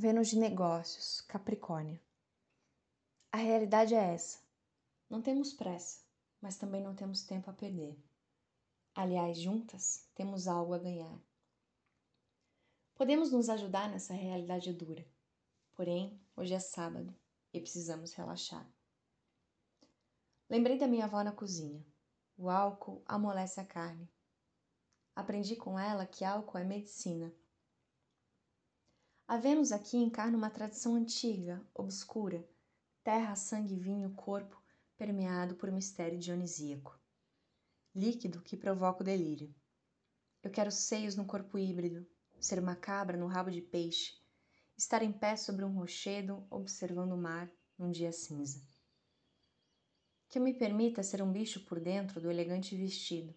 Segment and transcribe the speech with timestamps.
[0.00, 1.98] Vênus de Negócios, Capricórnio.
[3.32, 4.38] A realidade é essa.
[5.10, 6.04] Não temos pressa,
[6.40, 7.98] mas também não temos tempo a perder.
[8.94, 11.20] Aliás, juntas temos algo a ganhar.
[12.94, 15.04] Podemos nos ajudar nessa realidade dura.
[15.74, 17.12] Porém, hoje é sábado
[17.52, 18.72] e precisamos relaxar.
[20.48, 21.84] Lembrei da minha avó na cozinha.
[22.36, 24.08] O álcool amolece a carne.
[25.16, 27.34] Aprendi com ela que álcool é medicina
[29.36, 32.48] Vênus aqui encarna uma tradição antiga, obscura,
[33.04, 34.60] terra, sangue, vinho, corpo,
[34.96, 36.98] permeado por mistério dionisíaco.
[37.94, 39.54] Líquido que provoca o delírio.
[40.42, 42.06] Eu quero seios no corpo híbrido,
[42.40, 44.20] ser uma cabra no rabo de peixe,
[44.76, 48.60] estar em pé sobre um rochedo observando o mar num dia cinza.
[50.28, 53.34] Que eu me permita ser um bicho por dentro do elegante vestido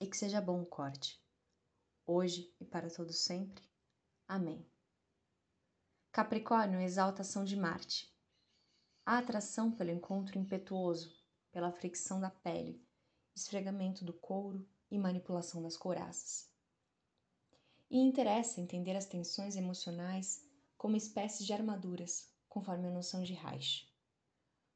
[0.00, 1.22] e que seja bom o corte.
[2.06, 3.62] Hoje e para todo sempre.
[4.26, 4.66] Amém.
[6.10, 8.10] Capricórnio exaltação de Marte.
[9.04, 11.14] A atração pelo encontro impetuoso,
[11.52, 12.82] pela fricção da pele,
[13.36, 16.50] esfregamento do couro e manipulação das couraças.
[17.90, 20.44] E interessa entender as tensões emocionais
[20.76, 23.86] como espécies de armaduras, conforme a noção de Reich.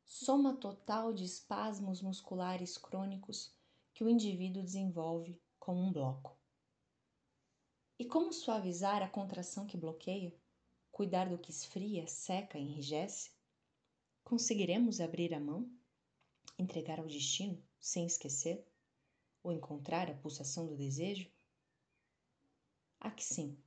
[0.04, 3.52] Soma total de espasmos musculares crônicos
[3.94, 6.38] que o indivíduo desenvolve como um bloco.
[7.98, 10.41] E como suavizar a contração que bloqueia?
[10.92, 13.30] Cuidar do que esfria, seca enrijece?
[14.22, 15.68] Conseguiremos abrir a mão?
[16.58, 18.64] Entregar ao destino sem esquecer?
[19.42, 21.32] Ou encontrar a pulsação do desejo?
[23.00, 23.58] Aqui sim.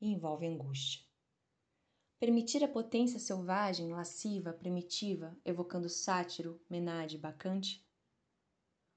[0.00, 1.06] E envolve angústia.
[2.18, 7.86] Permitir a potência selvagem, lasciva, primitiva, evocando sátiro, menade, bacante?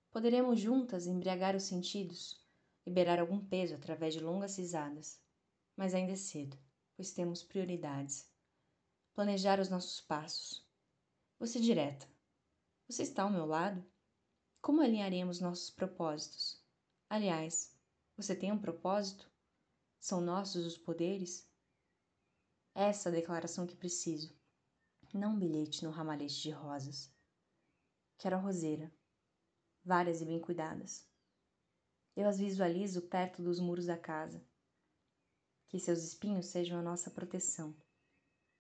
[0.09, 2.43] Poderemos juntas embriagar os sentidos,
[2.85, 5.21] liberar algum peso através de longas risadas,
[5.77, 6.57] mas ainda é cedo
[7.01, 8.31] pois temos prioridades.
[9.15, 10.63] Planejar os nossos passos.
[11.39, 12.07] Você direta.
[12.87, 13.83] Você está ao meu lado?
[14.61, 16.63] Como alinharemos nossos propósitos?
[17.09, 17.75] Aliás,
[18.15, 19.27] você tem um propósito?
[19.99, 21.49] São nossos os poderes?
[22.75, 24.31] Essa é a declaração que preciso.
[25.11, 27.11] Não um bilhete no ramalhete de rosas.
[28.19, 28.93] Quero a roseira,
[29.83, 31.03] várias e bem cuidadas.
[32.15, 34.39] Eu as visualizo perto dos muros da casa
[35.71, 37.73] que seus espinhos sejam a nossa proteção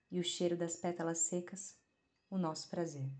[0.09, 1.75] e o cheiro das pétalas secas,
[2.29, 3.11] o nosso prazer.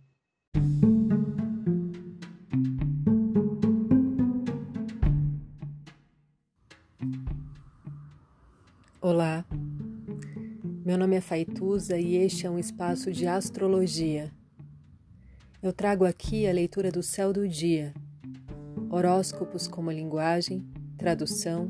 [9.02, 9.46] Olá,
[10.86, 14.32] meu nome é Faituza e este é um espaço de astrologia.
[15.62, 17.94] Eu trago aqui a leitura do céu do dia,
[18.90, 20.66] horóscopos como linguagem,
[20.98, 21.70] tradução